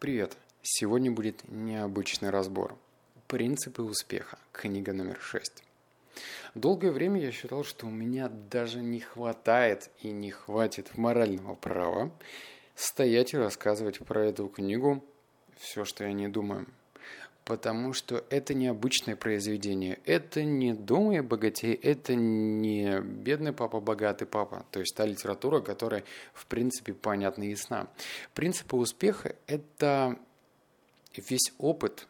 [0.00, 0.36] Привет!
[0.62, 2.78] Сегодня будет необычный разбор.
[3.26, 4.38] Принципы успеха.
[4.52, 5.64] Книга номер 6.
[6.54, 12.12] Долгое время я считал, что у меня даже не хватает и не хватит морального права
[12.76, 15.04] стоять и рассказывать про эту книгу
[15.56, 16.68] все, что я не думаю
[17.48, 20.00] потому что это необычное произведение.
[20.04, 26.04] Это не «Думай богатей», это не «Бедный папа, богатый папа», то есть та литература, которая,
[26.34, 27.88] в принципе, понятна и ясна.
[28.34, 30.18] Принципы успеха– это
[31.16, 32.06] весь опыт,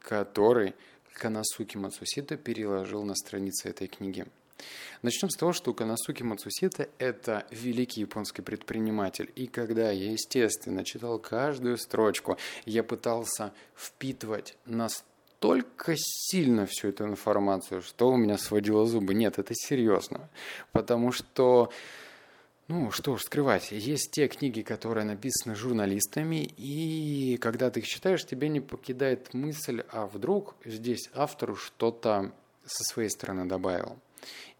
[0.00, 0.74] который
[1.12, 4.26] Канасуки Мацусита переложил на страницы этой книги.
[5.02, 9.30] Начнем с того, что Канасуки Мацусита– это великий японский предприниматель.
[9.36, 17.82] И когда я, естественно, читал каждую строчку, я пытался впитывать настолько сильно всю эту информацию,
[17.82, 19.14] что у меня сводило зубы.
[19.14, 20.30] Нет, это серьезно.
[20.72, 21.70] Потому что
[22.66, 28.24] ну, что ж скрывать, есть те книги, которые написаны журналистами, и когда ты их читаешь,
[28.24, 32.32] тебе не покидает мысль, а вдруг здесь автору что-то
[32.64, 33.98] со своей стороны добавил.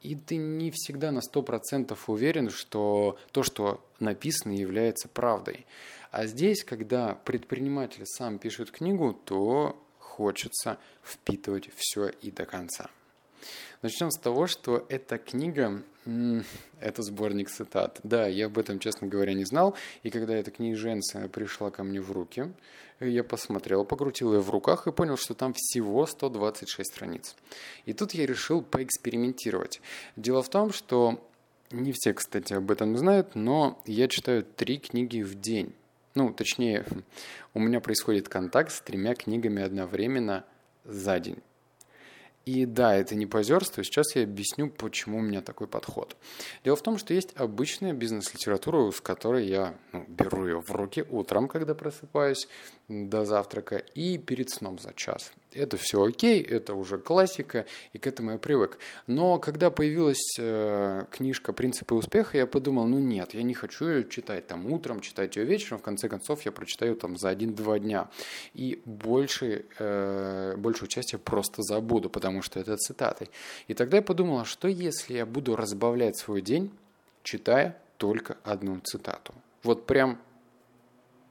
[0.00, 5.66] И ты не всегда на 100% уверен, что то, что написано, является правдой.
[6.10, 12.90] А здесь, когда предприниматель сам пишет книгу, то хочется впитывать все и до конца.
[13.82, 15.82] Начнем с того, что эта книга–
[16.80, 18.00] это сборник цитат.
[18.02, 19.74] Да, я об этом, честно говоря, не знал.
[20.02, 22.50] И когда эта книженция пришла ко мне в руки,
[23.00, 27.36] я посмотрел, покрутил ее в руках и понял, что там всего 126 страниц.
[27.84, 29.80] И тут я решил поэкспериментировать.
[30.16, 31.22] Дело в том, что
[31.70, 35.74] не все, кстати, об этом знают, но я читаю три книги в день.
[36.14, 36.84] Ну, точнее,
[37.54, 40.44] у меня происходит контакт с тремя книгами одновременно
[40.84, 41.38] за день.
[42.48, 43.84] И да, это не позерство.
[43.84, 46.16] Сейчас я объясню, почему у меня такой подход.
[46.64, 51.04] Дело в том, что есть обычная бизнес-литература, с которой я ну, беру ее в руки
[51.10, 52.48] утром, когда просыпаюсь
[52.88, 55.32] до завтрака, и перед сном за час.
[55.52, 58.78] Это все окей, это уже классика, и к этому я привык.
[59.06, 64.08] Но когда появилась э, книжка «Принципы успеха», я подумал, ну нет, я не хочу ее
[64.08, 68.08] читать там утром, читать ее вечером, в конце концов я прочитаю там за один-два дня.
[68.54, 73.28] И больше, э, большую часть я просто забуду, потому что это цитаты.
[73.68, 76.70] И тогда я подумал, а что если я буду разбавлять свой день,
[77.22, 79.34] читая только одну цитату?
[79.62, 80.18] Вот прям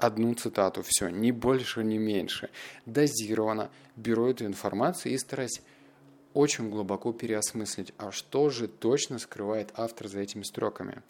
[0.00, 2.48] одну цитату, все, ни больше, ни меньше.
[2.86, 5.60] Дозированно беру эту информацию и стараюсь
[6.32, 11.02] очень глубоко переосмыслить, а что же точно скрывает автор за этими строками.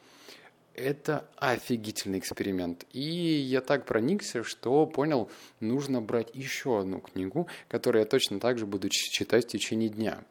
[0.75, 2.87] Это офигительный эксперимент.
[2.93, 5.31] И я так проникся, что понял,
[5.61, 10.25] нужно брать еще одну книгу, которую я точно так же буду читать в течение дня.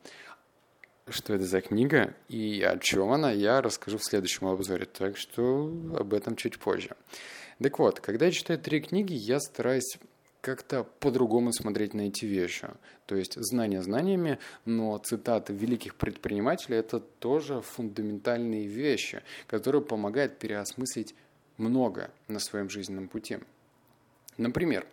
[1.08, 5.72] Что это за книга и о чем она, я расскажу в следующем обзоре, так что
[5.98, 6.96] об этом чуть позже.
[7.62, 9.98] Так вот, когда я читаю три книги, я стараюсь
[10.42, 12.70] как-то по-другому смотреть на эти вещи.
[13.06, 21.14] То есть знания знаниями, но цитаты великих предпринимателей– это тоже фундаментальные вещи, которые помогают переосмыслить
[21.58, 23.40] много на своем жизненном пути.
[24.38, 24.88] Например,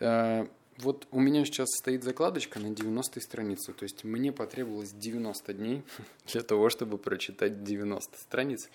[0.00, 0.46] э,
[0.78, 5.82] вот у меня сейчас стоит закладочка на 90 странице, то есть мне потребовалось 90 дней
[6.32, 8.68] для того, чтобы прочитать 90 страниц.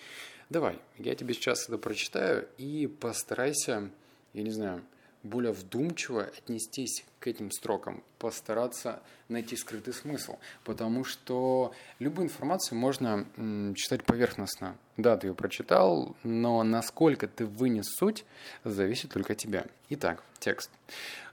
[0.50, 3.90] Давай, я тебе сейчас это прочитаю и постарайся,
[4.34, 4.82] я не знаю,
[5.24, 13.26] более вдумчиво отнестись к этим строкам, постараться найти скрытый смысл, потому что любую информацию можно
[13.74, 14.76] читать поверхностно.
[14.96, 18.24] Да, ты ее прочитал, но насколько ты вынес суть,
[18.62, 19.66] зависит только от тебя.
[19.88, 20.70] Итак, текст.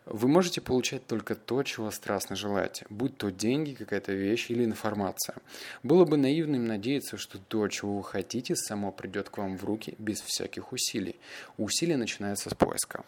[0.05, 5.35] Вы можете получать только то, чего страстно желаете, будь то деньги, какая-то вещь или информация.
[5.83, 9.93] Было бы наивным надеяться, что то, чего вы хотите, само придет к вам в руки
[9.99, 11.19] без всяких усилий.
[11.57, 13.05] Усилия начинаются с поиска.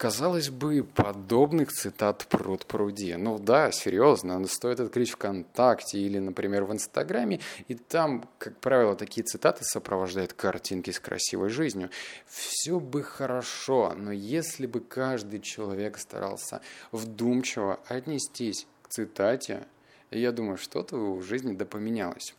[0.00, 3.14] Казалось бы, подобных цитат пруд пруди.
[3.16, 9.24] Ну да, серьезно, стоит открыть ВКонтакте или, например, в Инстаграме, и там, как правило, такие
[9.24, 11.90] цитаты сопровождают картинки с красивой жизнью.
[12.26, 16.62] Все бы хорошо, но если бы каждый человек старался
[16.92, 19.66] вдумчиво отнестись к цитате,
[20.10, 22.34] я думаю, что-то в жизни да поменялось.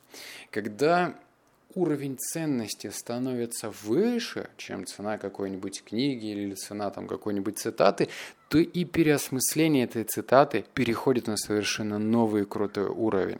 [0.49, 1.13] Когда
[1.75, 8.09] уровень ценности становится выше, чем цена какой-нибудь книги или цена там какой-нибудь цитаты,
[8.49, 13.39] то и переосмысление этой цитаты переходит на совершенно новый крутой уровень.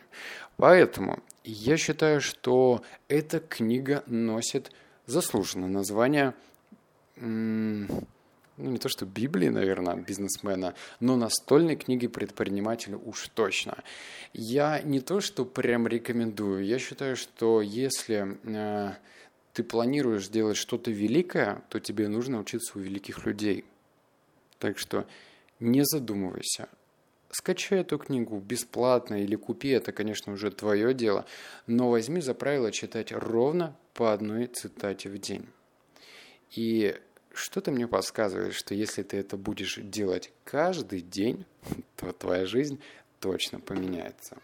[0.58, 4.72] Поэтому я считаю, что эта книга носит
[5.06, 6.34] заслуженное название
[8.62, 13.84] ну не то что Библии, наверное, бизнесмена, но настольной книги предпринимателя уж точно.
[14.34, 18.94] Я не то что прям рекомендую, я считаю, что если э,
[19.54, 23.66] ты планируешь сделать что-то великое, то тебе нужно учиться у великих людей.
[24.60, 25.08] Так что
[25.60, 26.70] не задумывайся.
[27.32, 31.26] Скачай эту книгу бесплатно или купи, это, конечно, уже твое дело,
[31.66, 35.48] но возьми за правило читать ровно по одной цитате в день.
[36.56, 37.00] И
[37.34, 41.46] что-то мне подсказывает, что если ты это будешь делать каждый день,
[41.96, 42.80] то твоя жизнь
[43.20, 44.38] точно поменяется.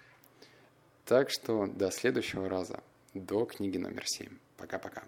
[1.06, 2.81] Так что до следующего раза,
[3.13, 4.38] до книги номер семь.
[4.57, 5.04] Пока-пока.